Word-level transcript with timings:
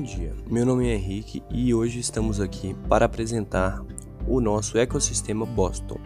Bom 0.00 0.06
dia, 0.06 0.34
meu 0.50 0.64
nome 0.64 0.88
é 0.88 0.94
Henrique 0.94 1.42
e 1.50 1.74
hoje 1.74 2.00
estamos 2.00 2.40
aqui 2.40 2.74
para 2.88 3.04
apresentar 3.04 3.84
o 4.26 4.40
nosso 4.40 4.78
ecossistema 4.78 5.44
Boston. 5.44 6.00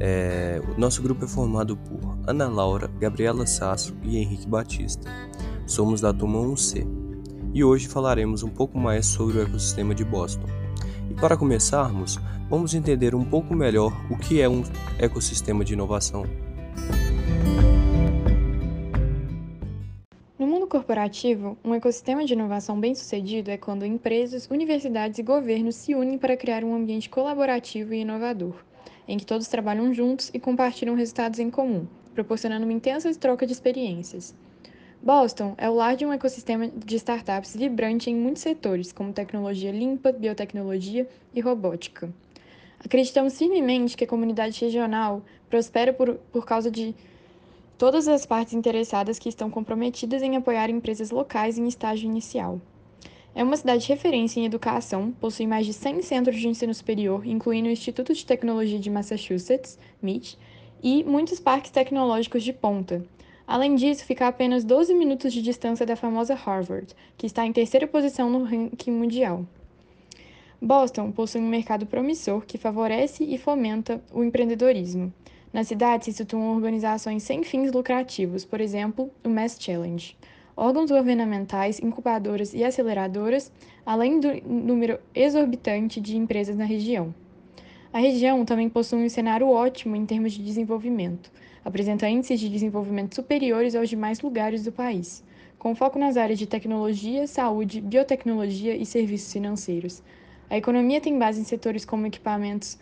É, 0.00 0.58
o 0.74 0.80
nosso 0.80 1.02
grupo 1.02 1.26
é 1.26 1.28
formado 1.28 1.76
por 1.76 2.18
Ana 2.26 2.48
Laura, 2.48 2.88
Gabriela 2.98 3.46
Sasso 3.46 3.94
e 4.02 4.16
Henrique 4.16 4.48
Batista. 4.48 5.10
Somos 5.66 6.00
da 6.00 6.14
turma 6.14 6.38
1C 6.38 6.86
e 7.52 7.62
hoje 7.62 7.88
falaremos 7.88 8.42
um 8.42 8.48
pouco 8.48 8.78
mais 8.78 9.04
sobre 9.04 9.36
o 9.36 9.42
ecossistema 9.42 9.94
de 9.94 10.02
Boston. 10.02 10.46
E 11.10 11.12
para 11.12 11.36
começarmos, 11.36 12.18
vamos 12.48 12.72
entender 12.72 13.14
um 13.14 13.22
pouco 13.22 13.54
melhor 13.54 13.92
o 14.10 14.16
que 14.16 14.40
é 14.40 14.48
um 14.48 14.62
ecossistema 14.98 15.62
de 15.62 15.74
inovação. 15.74 16.24
Corporativo, 20.66 21.56
um 21.64 21.72
ecossistema 21.74 22.24
de 22.24 22.32
inovação 22.32 22.80
bem-sucedido 22.80 23.52
é 23.52 23.56
quando 23.56 23.86
empresas, 23.86 24.48
universidades 24.50 25.20
e 25.20 25.22
governos 25.22 25.76
se 25.76 25.94
unem 25.94 26.18
para 26.18 26.36
criar 26.36 26.64
um 26.64 26.74
ambiente 26.74 27.08
colaborativo 27.08 27.94
e 27.94 28.00
inovador, 28.00 28.56
em 29.06 29.16
que 29.16 29.24
todos 29.24 29.46
trabalham 29.46 29.94
juntos 29.94 30.32
e 30.34 30.40
compartilham 30.40 30.96
resultados 30.96 31.38
em 31.38 31.50
comum, 31.50 31.86
proporcionando 32.12 32.64
uma 32.64 32.72
intensa 32.72 33.14
troca 33.14 33.46
de 33.46 33.52
experiências. 33.52 34.34
Boston 35.00 35.54
é 35.56 35.70
o 35.70 35.74
lar 35.74 35.94
de 35.94 36.04
um 36.04 36.12
ecossistema 36.12 36.66
de 36.66 36.96
startups 36.96 37.54
vibrante 37.54 38.10
em 38.10 38.16
muitos 38.16 38.42
setores, 38.42 38.92
como 38.92 39.12
tecnologia 39.12 39.70
limpa, 39.70 40.10
biotecnologia 40.10 41.08
e 41.32 41.40
robótica. 41.40 42.12
Acreditamos 42.84 43.38
firmemente 43.38 43.96
que 43.96 44.02
a 44.02 44.08
comunidade 44.08 44.60
regional 44.64 45.22
prospera 45.48 45.92
por, 45.92 46.14
por 46.32 46.44
causa 46.44 46.70
de 46.70 46.92
todas 47.76 48.06
as 48.08 48.24
partes 48.24 48.54
interessadas 48.54 49.18
que 49.18 49.28
estão 49.28 49.50
comprometidas 49.50 50.22
em 50.22 50.36
apoiar 50.36 50.70
empresas 50.70 51.10
locais 51.10 51.58
em 51.58 51.66
estágio 51.66 52.08
inicial. 52.08 52.60
É 53.34 53.42
uma 53.42 53.56
cidade 53.56 53.82
de 53.82 53.88
referência 53.88 54.38
em 54.38 54.44
educação, 54.44 55.10
possui 55.10 55.46
mais 55.46 55.66
de 55.66 55.72
100 55.72 56.02
centros 56.02 56.36
de 56.36 56.46
ensino 56.46 56.72
superior, 56.72 57.26
incluindo 57.26 57.68
o 57.68 57.72
Instituto 57.72 58.14
de 58.14 58.24
Tecnologia 58.24 58.78
de 58.78 58.88
Massachusetts, 58.88 59.76
MIT, 60.00 60.38
e 60.82 61.02
muitos 61.02 61.40
parques 61.40 61.72
tecnológicos 61.72 62.44
de 62.44 62.52
ponta. 62.52 63.04
Além 63.46 63.74
disso, 63.74 64.04
fica 64.04 64.26
a 64.26 64.28
apenas 64.28 64.64
12 64.64 64.94
minutos 64.94 65.32
de 65.32 65.42
distância 65.42 65.84
da 65.84 65.96
famosa 65.96 66.34
Harvard, 66.34 66.94
que 67.16 67.26
está 67.26 67.44
em 67.44 67.52
terceira 67.52 67.86
posição 67.86 68.30
no 68.30 68.44
ranking 68.44 68.92
mundial. 68.92 69.44
Boston 70.62 71.10
possui 71.10 71.40
um 71.40 71.48
mercado 71.48 71.86
promissor 71.86 72.42
que 72.46 72.56
favorece 72.56 73.24
e 73.24 73.36
fomenta 73.36 74.00
o 74.12 74.22
empreendedorismo. 74.22 75.12
Na 75.54 75.62
cidade 75.62 76.06
se 76.06 76.12
situam 76.12 76.52
organizações 76.52 77.22
sem 77.22 77.44
fins 77.44 77.70
lucrativos, 77.70 78.44
por 78.44 78.60
exemplo, 78.60 79.08
o 79.22 79.28
Mass 79.28 79.56
Challenge, 79.56 80.16
órgãos 80.56 80.90
governamentais, 80.90 81.78
incubadoras 81.78 82.52
e 82.52 82.64
aceleradoras, 82.64 83.52
além 83.86 84.18
do 84.18 84.30
número 84.44 84.98
exorbitante 85.14 86.00
de 86.00 86.16
empresas 86.16 86.56
na 86.56 86.64
região. 86.64 87.14
A 87.92 88.00
região 88.00 88.44
também 88.44 88.68
possui 88.68 89.04
um 89.04 89.08
cenário 89.08 89.48
ótimo 89.48 89.94
em 89.94 90.04
termos 90.04 90.32
de 90.32 90.42
desenvolvimento, 90.42 91.30
apresenta 91.64 92.08
índices 92.08 92.40
de 92.40 92.48
desenvolvimento 92.48 93.14
superiores 93.14 93.76
aos 93.76 93.88
demais 93.88 94.20
lugares 94.20 94.64
do 94.64 94.72
país, 94.72 95.22
com 95.56 95.72
foco 95.76 96.00
nas 96.00 96.16
áreas 96.16 96.40
de 96.40 96.48
tecnologia, 96.48 97.28
saúde, 97.28 97.80
biotecnologia 97.80 98.74
e 98.74 98.84
serviços 98.84 99.32
financeiros. 99.32 100.02
A 100.50 100.56
economia 100.56 101.00
tem 101.00 101.16
base 101.16 101.40
em 101.40 101.44
setores 101.44 101.84
como 101.84 102.08
equipamentos 102.08 102.76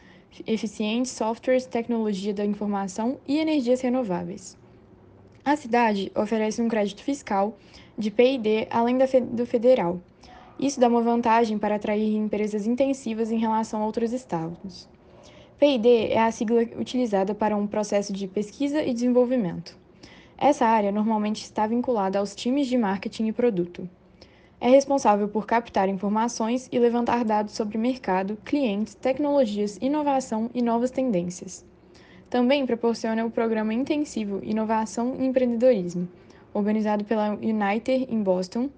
eficientes, 0.46 1.12
softwares, 1.12 1.66
tecnologia 1.66 2.32
da 2.32 2.44
informação 2.44 3.18
e 3.26 3.38
energias 3.38 3.80
renováveis. 3.80 4.56
A 5.44 5.56
cidade 5.56 6.12
oferece 6.14 6.62
um 6.62 6.68
crédito 6.68 7.02
fiscal 7.02 7.56
de 7.98 8.10
PID 8.10 8.68
além 8.70 8.96
do 8.98 9.44
federal. 9.44 10.00
Isso 10.58 10.78
dá 10.78 10.88
uma 10.88 11.02
vantagem 11.02 11.58
para 11.58 11.74
atrair 11.74 12.14
empresas 12.14 12.66
intensivas 12.66 13.32
em 13.32 13.38
relação 13.38 13.82
a 13.82 13.86
outros 13.86 14.12
estados. 14.12 14.88
PID 15.58 16.12
é 16.12 16.20
a 16.20 16.30
sigla 16.30 16.62
utilizada 16.78 17.34
para 17.34 17.56
um 17.56 17.66
processo 17.66 18.12
de 18.12 18.26
pesquisa 18.28 18.82
e 18.82 18.92
desenvolvimento. 18.92 19.76
Essa 20.38 20.66
área 20.66 20.90
normalmente 20.90 21.42
está 21.42 21.66
vinculada 21.66 22.18
aos 22.18 22.34
times 22.34 22.66
de 22.66 22.76
marketing 22.76 23.28
e 23.28 23.32
produto. 23.32 23.88
É 24.64 24.68
responsável 24.68 25.26
por 25.26 25.44
captar 25.44 25.88
informações 25.88 26.68
e 26.70 26.78
levantar 26.78 27.24
dados 27.24 27.52
sobre 27.52 27.76
mercado, 27.76 28.38
clientes, 28.44 28.94
tecnologias, 28.94 29.76
inovação 29.82 30.48
e 30.54 30.62
novas 30.62 30.92
tendências. 30.92 31.64
Também 32.30 32.64
proporciona 32.64 33.26
o 33.26 33.30
programa 33.30 33.74
intensivo 33.74 34.38
Inovação 34.40 35.16
e 35.18 35.26
Empreendedorismo, 35.26 36.08
organizado 36.54 37.02
pela 37.04 37.30
Uniter 37.30 38.06
em 38.08 38.22
Boston, 38.22 38.70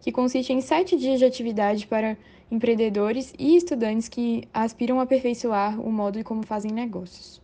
que 0.00 0.12
consiste 0.12 0.52
em 0.52 0.60
sete 0.60 0.96
dias 0.96 1.18
de 1.18 1.24
atividade 1.24 1.88
para 1.88 2.16
empreendedores 2.48 3.34
e 3.36 3.56
estudantes 3.56 4.08
que 4.08 4.44
aspiram 4.54 5.00
a 5.00 5.02
aperfeiçoar 5.02 5.80
o 5.80 5.90
modo 5.90 6.22
como 6.22 6.46
fazem 6.46 6.70
negócios. 6.70 7.42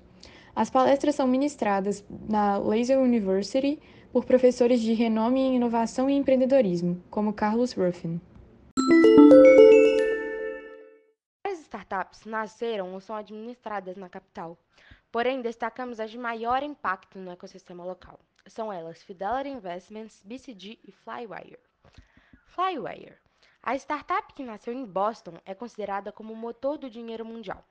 As 0.55 0.71
palestras 0.71 1.17
são 1.17 1.27
ministradas 1.27 2.05
na 2.29 2.59
Laser 2.59 3.01
University 3.01 3.81
por 4.13 4.25
professores 4.25 4.81
de 4.81 4.93
renome 4.93 5.41
em 5.41 5.57
inovação 5.57 6.09
e 6.09 6.15
empreendedorismo, 6.15 7.03
como 7.11 7.33
Carlos 7.33 7.73
Ruffin. 7.73 8.21
As 11.45 11.61
startups 11.61 12.25
nasceram 12.25 12.95
ou 12.95 13.01
são 13.01 13.15
administradas 13.15 13.97
na 13.97 14.09
capital, 14.09 14.59
porém 15.13 15.43
destacamos 15.43 16.01
as 16.01 16.11
de 16.11 16.19
maior 16.19 16.63
impacto 16.63 17.19
no 17.19 17.31
ecossistema 17.31 17.85
local. 17.85 18.19
São 18.47 18.73
elas 18.73 19.03
Fidelity 19.03 19.51
Investments, 19.51 20.23
BCG 20.25 20.79
e 20.85 20.93
Flywire. 20.93 21.59
Flywire. 22.47 23.15
A 23.63 23.75
startup 23.77 24.33
que 24.33 24.43
nasceu 24.43 24.73
em 24.73 24.87
Boston 24.87 25.35
é 25.45 25.55
considerada 25.55 26.11
como 26.11 26.33
o 26.33 26.37
motor 26.37 26.79
do 26.79 26.89
dinheiro 26.89 27.25
mundial 27.25 27.65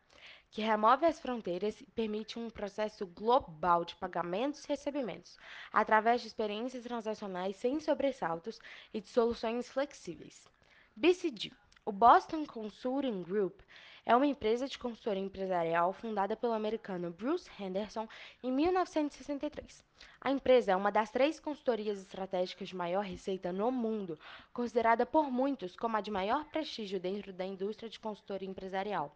que 0.49 0.61
remove 0.61 1.05
as 1.05 1.19
fronteiras 1.19 1.79
e 1.81 1.85
permite 1.91 2.39
um 2.39 2.49
processo 2.49 3.05
global 3.05 3.85
de 3.85 3.95
pagamentos 3.95 4.63
e 4.63 4.67
recebimentos, 4.69 5.37
através 5.71 6.21
de 6.21 6.27
experiências 6.27 6.83
transacionais 6.83 7.55
sem 7.55 7.79
sobressaltos 7.79 8.59
e 8.93 9.01
de 9.01 9.07
soluções 9.09 9.69
flexíveis. 9.69 10.47
BCG, 10.95 11.51
o 11.85 11.91
Boston 11.91 12.45
Consulting 12.45 13.23
Group, 13.23 13.61
é 14.07 14.15
uma 14.15 14.25
empresa 14.25 14.69
de 14.69 14.79
consultoria 14.79 15.21
empresarial 15.21 15.91
fundada 15.91 16.33
pelo 16.33 16.53
americano 16.53 17.11
Bruce 17.11 17.49
Henderson 17.59 18.07
em 18.41 18.49
1963. 18.49 19.83
A 20.21 20.31
empresa 20.31 20.71
é 20.71 20.75
uma 20.77 20.89
das 20.91 21.11
três 21.11 21.41
consultorias 21.41 21.99
estratégicas 21.99 22.69
de 22.69 22.75
maior 22.75 23.03
receita 23.03 23.51
no 23.51 23.69
mundo, 23.69 24.17
considerada 24.53 25.05
por 25.05 25.29
muitos 25.29 25.75
como 25.75 25.97
a 25.97 26.01
de 26.01 26.09
maior 26.09 26.45
prestígio 26.45 27.01
dentro 27.01 27.33
da 27.33 27.45
indústria 27.45 27.89
de 27.89 27.99
consultoria 27.99 28.47
empresarial. 28.47 29.13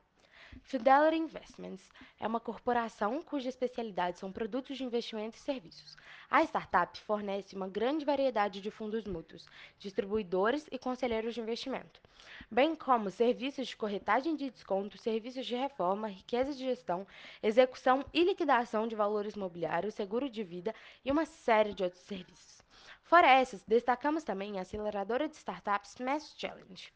Fidelity 0.63 1.17
Investments 1.17 1.89
é 2.19 2.27
uma 2.27 2.39
corporação 2.39 3.21
cuja 3.21 3.49
especialidade 3.49 4.19
são 4.19 4.31
produtos 4.31 4.77
de 4.77 4.83
investimento 4.83 5.37
e 5.37 5.39
serviços. 5.39 5.97
A 6.29 6.43
startup 6.43 6.99
fornece 6.99 7.55
uma 7.55 7.67
grande 7.67 8.03
variedade 8.03 8.61
de 8.61 8.69
fundos 8.69 9.05
mútuos, 9.05 9.47
distribuidores 9.79 10.67
e 10.71 10.77
conselheiros 10.77 11.33
de 11.33 11.41
investimento, 11.41 12.01
bem 12.49 12.75
como 12.75 13.09
serviços 13.09 13.67
de 13.67 13.77
corretagem 13.77 14.35
de 14.35 14.49
desconto, 14.49 14.97
serviços 14.97 15.45
de 15.45 15.55
reforma, 15.55 16.07
riqueza 16.07 16.53
de 16.53 16.59
gestão, 16.59 17.07
execução 17.41 18.05
e 18.13 18.23
liquidação 18.23 18.87
de 18.87 18.95
valores 18.95 19.35
mobiliários, 19.35 19.95
seguro 19.95 20.29
de 20.29 20.43
vida 20.43 20.75
e 21.03 21.11
uma 21.11 21.25
série 21.25 21.73
de 21.73 21.83
outros 21.83 22.03
serviços. 22.03 22.61
Fora 23.03 23.27
essas, 23.27 23.61
destacamos 23.63 24.23
também 24.23 24.57
a 24.57 24.61
aceleradora 24.61 25.27
de 25.27 25.35
startups 25.35 25.95
Mass 25.99 26.33
Challenge. 26.37 26.91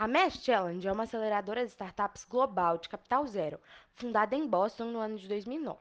A 0.00 0.08
Mesh 0.08 0.42
Challenge 0.42 0.88
é 0.88 0.90
uma 0.90 1.02
aceleradora 1.02 1.62
de 1.62 1.72
startups 1.72 2.24
global 2.24 2.78
de 2.78 2.88
capital 2.88 3.26
zero, 3.26 3.60
fundada 3.96 4.34
em 4.34 4.48
Boston 4.48 4.86
no 4.86 4.98
ano 4.98 5.18
de 5.18 5.28
2009. 5.28 5.78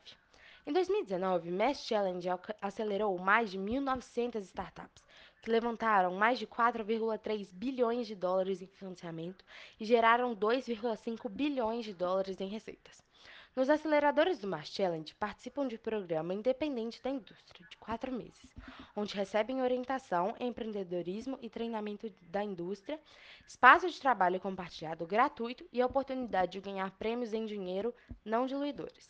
Em 0.68 0.74
2019, 0.74 1.50
Mesh 1.50 1.85
Challenge 1.85 2.28
acelerou 2.62 3.18
mais 3.18 3.49
de 3.49 3.58
1.900 3.58 4.41
startups, 4.41 5.05
que 5.41 5.49
levantaram 5.49 6.16
mais 6.16 6.38
de 6.38 6.46
4,3 6.46 7.47
bilhões 7.53 8.08
de 8.08 8.14
dólares 8.14 8.61
em 8.61 8.67
financiamento 8.67 9.46
e 9.79 9.85
geraram 9.85 10.35
2,5 10.35 11.29
bilhões 11.29 11.85
de 11.85 11.93
dólares 11.93 12.41
em 12.41 12.49
receitas. 12.49 13.02
Nos 13.55 13.69
aceleradores 13.69 14.40
do 14.40 14.47
Mars 14.47 14.69
Challenge 14.69 15.13
participam 15.16 15.67
de 15.67 15.78
programa 15.78 16.34
independente 16.34 17.01
da 17.03 17.09
indústria 17.09 17.67
de 17.69 17.78
quatro 17.78 18.11
meses, 18.11 18.53
onde 18.96 19.16
recebem 19.16 19.61
orientação, 19.61 20.35
empreendedorismo 20.40 21.37
e 21.41 21.49
treinamento 21.49 22.11
da 22.22 22.43
indústria, 22.43 22.99
espaço 23.47 23.90
de 23.90 23.99
trabalho 23.99 24.40
compartilhado 24.40 25.05
gratuito 25.05 25.66
e 25.73 25.81
a 25.81 25.85
oportunidade 25.87 26.53
de 26.53 26.61
ganhar 26.61 26.91
prêmios 26.91 27.34
em 27.34 27.46
dinheiro 27.46 27.93
não 28.23 28.46
diluidores. 28.46 29.09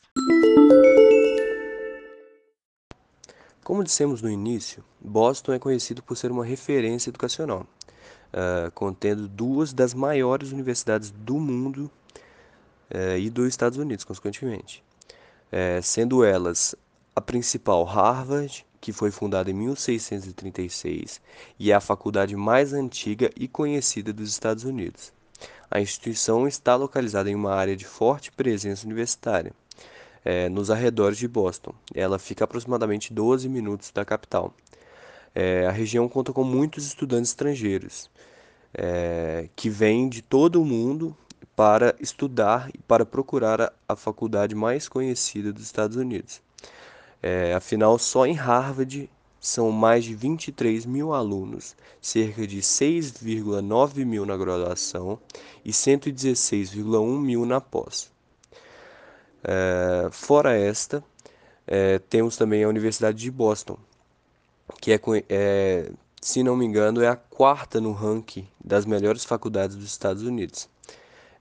Como 3.63 3.83
dissemos 3.83 4.21
no 4.21 4.31
início, 4.31 4.83
Boston 4.99 5.53
é 5.53 5.59
conhecido 5.59 6.01
por 6.01 6.15
ser 6.15 6.31
uma 6.31 6.45
referência 6.45 7.09
educacional, 7.11 7.67
uh, 8.33 8.71
contendo 8.71 9.27
duas 9.27 9.73
das 9.73 9.93
maiores 9.93 10.51
universidades 10.51 11.11
do 11.11 11.35
mundo 11.35 11.91
uh, 12.93 13.17
e 13.17 13.29
dos 13.29 13.47
Estados 13.47 13.77
Unidos, 13.77 14.03
consequentemente, 14.03 14.83
uh, 15.51 15.81
sendo 15.81 16.23
elas 16.23 16.75
a 17.15 17.21
principal 17.21 17.83
Harvard, 17.83 18.65
que 18.79 18.93
foi 18.93 19.11
fundada 19.11 19.51
em 19.51 19.53
1636 19.53 21.19
e 21.59 21.71
é 21.71 21.75
a 21.75 21.81
faculdade 21.81 22.35
mais 22.35 22.71
antiga 22.73 23.29
e 23.35 23.47
conhecida 23.47 24.13
dos 24.13 24.29
Estados 24.29 24.63
Unidos. 24.63 25.11
A 25.69 25.79
instituição 25.79 26.47
está 26.47 26.75
localizada 26.75 27.29
em 27.29 27.35
uma 27.35 27.53
área 27.53 27.75
de 27.75 27.85
forte 27.85 28.31
presença 28.31 28.85
universitária, 28.85 29.53
é, 30.23 30.49
nos 30.49 30.71
arredores 30.71 31.17
de 31.17 31.27
Boston. 31.27 31.73
Ela 31.93 32.17
fica 32.17 32.43
a 32.43 32.45
aproximadamente 32.45 33.13
12 33.13 33.47
minutos 33.47 33.91
da 33.91 34.03
capital. 34.03 34.53
É, 35.33 35.67
a 35.67 35.71
região 35.71 36.07
conta 36.09 36.33
com 36.33 36.43
muitos 36.43 36.85
estudantes 36.85 37.31
estrangeiros 37.31 38.09
é, 38.73 39.47
que 39.55 39.69
vêm 39.69 40.09
de 40.09 40.21
todo 40.21 40.61
o 40.61 40.65
mundo 40.65 41.15
para 41.59 41.93
estudar 41.99 42.69
e 42.73 42.77
para 42.77 43.05
procurar 43.05 43.73
a, 43.85 43.93
faculdade 43.93 44.55
mais 44.55 44.87
conhecida 44.87 45.51
dos 45.51 45.63
Estados 45.63 45.97
Unidos. 45.97 46.41
É, 47.21 47.53
afinal, 47.53 47.99
só 47.99 48.25
em 48.25 48.31
Harvard 48.31 49.09
são 49.41 49.69
mais 49.69 50.05
de 50.05 50.15
23 50.15 50.85
mil 50.85 51.13
alunos, 51.13 51.75
cerca 52.01 52.47
de 52.47 52.59
6,9 52.59 54.05
mil 54.05 54.25
na 54.25 54.37
graduação 54.37 55.19
e 55.65 55.71
116,1 55.71 57.19
mil 57.19 57.45
na 57.45 57.59
pós. 57.59 58.09
É, 59.43 60.07
fora 60.13 60.55
esta, 60.55 61.03
é, 61.67 61.99
temos 61.99 62.37
também 62.37 62.63
a 62.63 62.69
Universidade 62.69 63.17
de 63.17 63.29
Boston, 63.29 63.77
que 64.79 64.93
é, 64.93 65.01
é, 65.27 65.91
se 66.21 66.41
não 66.41 66.55
me 66.55 66.63
engano, 66.63 67.01
é 67.01 67.09
a 67.09 67.17
quarta 67.17 67.81
no 67.81 67.91
ranking 67.91 68.47
das 68.63 68.85
melhores 68.85 69.25
faculdades 69.25 69.75
dos 69.75 69.87
Estados 69.87 70.23
Unidos. 70.23 70.69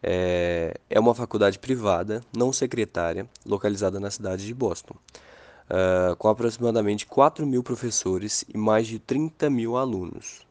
É, 0.03 0.79
é 0.89 1.01
uma 1.01 1.15
faculdade 1.15 1.59
privada, 1.59 2.23
não 2.37 2.53
secretária, 2.53 3.29
localizada 3.45 3.99
na 3.99 4.11
cidade 4.11 4.47
de 4.47 4.55
Boston 4.55 4.97
uh, 5.69 6.17
com 6.17 6.29
aproximadamente 6.29 7.07
4 7.07 7.47
mil 7.47 7.63
professores 7.63 8.45
e 8.49 8.57
mais 8.57 8.87
de 8.87 8.99
30 8.99 9.49
mil 9.51 9.77
alunos. 9.77 10.47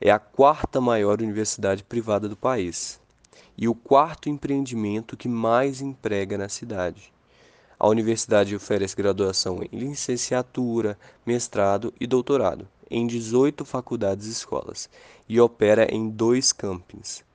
É 0.00 0.10
a 0.10 0.18
quarta 0.18 0.80
maior 0.80 1.20
universidade 1.20 1.82
privada 1.82 2.28
do 2.28 2.36
país 2.36 3.00
e 3.56 3.68
o 3.68 3.74
quarto 3.74 4.28
empreendimento 4.28 5.16
que 5.16 5.28
mais 5.28 5.80
emprega 5.80 6.38
na 6.38 6.48
cidade. 6.48 7.12
A 7.78 7.88
universidade 7.88 8.54
oferece 8.54 8.96
graduação 8.96 9.60
em 9.62 9.76
licenciatura, 9.76 10.98
mestrado 11.24 11.92
e 12.00 12.06
doutorado 12.06 12.68
em 12.90 13.06
18 13.06 13.64
faculdades 13.64 14.26
e 14.26 14.30
escolas 14.30 14.88
e 15.28 15.40
opera 15.40 15.86
em 15.92 16.08
dois 16.08 16.52
campings. 16.52 17.27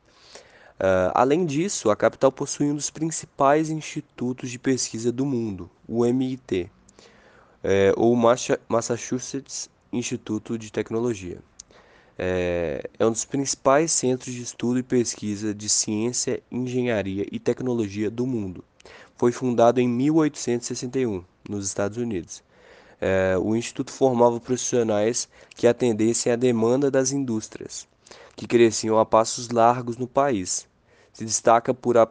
Uh, 0.80 1.12
além 1.14 1.46
disso, 1.46 1.90
a 1.90 1.96
capital 1.96 2.32
possui 2.32 2.72
um 2.72 2.76
dos 2.76 2.90
principais 2.90 3.70
institutos 3.70 4.50
de 4.50 4.58
pesquisa 4.58 5.12
do 5.12 5.26
mundo, 5.26 5.70
o 5.88 6.06
MIT, 6.06 6.70
é, 7.64 7.94
ou 7.96 8.16
Massachusetts 8.68 9.70
Instituto 9.92 10.58
de 10.58 10.72
Tecnologia. 10.72 11.40
É, 12.18 12.90
é, 13.00 13.06
um 13.06 13.12
dos 13.12 13.26
principais 13.26 13.92
centros 13.92 14.34
de 14.34 14.42
estudo 14.42 14.80
e 14.80 14.84
pesquisa 14.84 15.54
de 15.54 15.70
ciência, 15.70 16.42
engenharia 16.52 17.26
e 17.32 17.40
tecnologia 17.40 18.10
do 18.10 18.28
mundo. 18.28 18.64
Foi 19.16 19.32
fundado 19.32 19.80
em 19.80 19.88
1861, 19.88 21.24
nos 21.50 21.68
Estados 21.68 21.98
Unidos. 21.98 22.44
É, 23.06 23.38
o 23.38 23.54
Instituto 23.54 23.92
formava 23.92 24.40
profissionais 24.40 25.28
que 25.54 25.68
atendessem 25.68 26.32
à 26.32 26.38
demanda 26.38 26.90
das 26.90 27.12
indústrias, 27.12 27.86
que 28.34 28.48
cresciam 28.48 28.98
a 28.98 29.06
passos 29.06 29.50
largos 29.50 29.98
no 29.98 30.08
país. 30.08 30.70
Se 31.12 31.26
destaca 31.26 31.74
por 31.74 31.98
a 31.98 32.08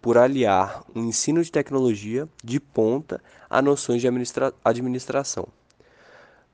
por 0.00 0.18
aliar 0.18 0.84
um 0.96 1.04
ensino 1.04 1.44
de 1.44 1.52
tecnologia 1.52 2.28
de 2.42 2.58
ponta 2.58 3.22
a 3.48 3.62
noções 3.62 4.00
de 4.00 4.08
administra 4.08 4.52
administração. 4.64 5.46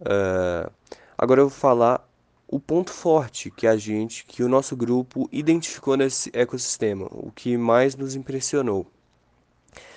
Uh, 0.03 0.71
agora 1.17 1.41
eu 1.41 1.49
vou 1.49 1.59
falar 1.59 2.07
o 2.47 2.61
ponto 2.61 2.93
forte 2.93 3.51
que 3.51 3.67
a 3.67 3.75
gente, 3.79 4.27
que 4.27 4.43
o 4.43 4.51
nosso 4.51 4.77
grupo 4.77 5.31
identificou 5.33 5.97
nesse 5.97 6.31
ecossistema, 6.35 7.07
o 7.11 7.33
que 7.35 7.57
mais 7.57 7.97
nos 7.97 8.15
impressionou, 8.15 8.87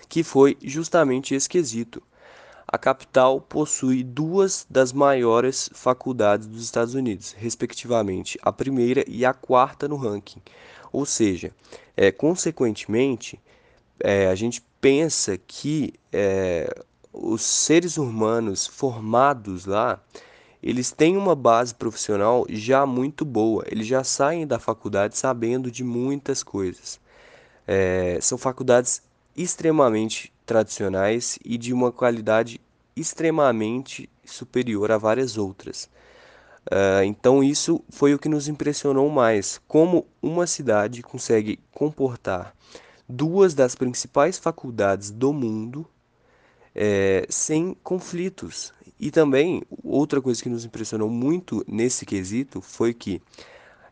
que 0.07 0.23
foi 0.23 0.57
justamente 0.63 1.35
esse 1.35 1.49
quesito. 1.49 2.01
A 2.67 2.77
capital 2.77 3.41
possui 3.41 4.03
duas 4.03 4.65
das 4.69 4.93
maiores 4.93 5.69
faculdades 5.73 6.47
dos 6.47 6.63
Estados 6.63 6.93
Unidos, 6.93 7.35
respectivamente 7.37 8.39
a 8.41 8.51
primeira 8.51 9.03
e 9.07 9.25
a 9.25 9.33
quarta 9.33 9.87
no 9.87 9.95
ranking, 9.95 10.41
ou 10.91 11.05
seja, 11.05 11.53
é, 11.95 12.11
consequentemente, 12.11 13.39
é, 13.99 14.27
a 14.27 14.35
gente 14.35 14.63
pensa 14.79 15.37
que 15.37 15.93
é, 16.11 16.73
os 17.13 17.41
seres 17.41 17.97
humanos 17.97 18.65
formados 18.65 19.65
lá, 19.65 20.01
eles 20.61 20.91
têm 20.91 21.17
uma 21.17 21.35
base 21.35 21.73
profissional 21.73 22.45
já 22.49 22.85
muito 22.85 23.25
boa. 23.25 23.63
Eles 23.67 23.87
já 23.87 24.03
saem 24.03 24.45
da 24.45 24.59
faculdade 24.59 25.17
sabendo 25.17 25.71
de 25.71 25.83
muitas 25.83 26.43
coisas. 26.43 26.99
É, 27.67 28.19
são 28.21 28.37
faculdades 28.37 29.01
extremamente 29.35 30.31
tradicionais 30.45 31.37
e 31.43 31.57
de 31.57 31.73
uma 31.73 31.91
qualidade 31.91 32.59
extremamente 32.95 34.09
superior 34.25 34.91
a 34.91 34.97
várias 34.97 35.37
outras. 35.37 35.89
Uh, 36.65 37.03
então 37.05 37.43
isso 37.43 37.83
foi 37.89 38.13
o 38.13 38.19
que 38.19 38.29
nos 38.29 38.47
impressionou 38.47 39.09
mais, 39.09 39.59
como 39.67 40.05
uma 40.21 40.45
cidade 40.45 41.01
consegue 41.01 41.59
comportar 41.71 42.53
duas 43.09 43.53
das 43.53 43.75
principais 43.75 44.37
faculdades 44.37 45.11
do 45.11 45.33
mundo 45.33 45.87
é, 46.73 47.25
sem 47.29 47.75
conflitos. 47.83 48.73
E 48.99 49.11
também 49.11 49.63
outra 49.83 50.21
coisa 50.21 50.41
que 50.41 50.49
nos 50.49 50.63
impressionou 50.63 51.09
muito 51.09 51.63
nesse 51.67 52.05
quesito 52.05 52.61
foi 52.61 52.93
que 52.93 53.21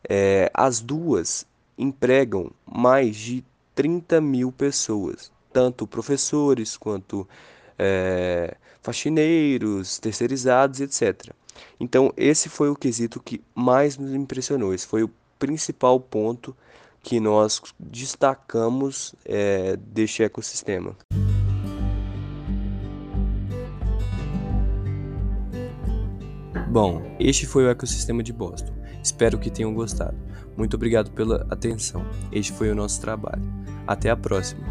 é, 0.07 0.49
as 0.53 0.79
duas 0.79 1.45
empregam 1.77 2.51
mais 2.65 3.15
de 3.15 3.43
30 3.75 4.19
mil 4.21 4.51
pessoas, 4.51 5.31
tanto 5.51 5.87
professores 5.87 6.77
quanto 6.77 7.27
é, 7.77 8.55
faxineiros, 8.81 9.99
terceirizados, 9.99 10.81
etc. 10.81 11.33
Então, 11.79 12.13
esse 12.15 12.49
foi 12.49 12.69
o 12.69 12.75
quesito 12.75 13.19
que 13.19 13.41
mais 13.53 13.97
nos 13.97 14.13
impressionou. 14.13 14.73
Esse 14.73 14.87
foi 14.87 15.03
o 15.03 15.11
principal 15.37 15.99
ponto 15.99 16.55
que 17.01 17.19
nós 17.19 17.61
destacamos 17.79 19.15
é, 19.25 19.77
deste 19.77 20.23
ecossistema. 20.23 20.95
Bom, 26.69 27.15
este 27.19 27.47
foi 27.47 27.65
o 27.65 27.69
ecossistema 27.69 28.21
de 28.21 28.31
Boston. 28.31 28.78
Espero 29.03 29.37
que 29.37 29.49
tenham 29.49 29.73
gostado. 29.73 30.17
Muito 30.57 30.75
obrigado 30.75 31.11
pela 31.11 31.45
atenção. 31.49 32.05
Este 32.31 32.51
foi 32.51 32.69
o 32.69 32.75
nosso 32.75 32.99
trabalho. 32.99 33.43
Até 33.87 34.09
a 34.09 34.17
próxima. 34.17 34.63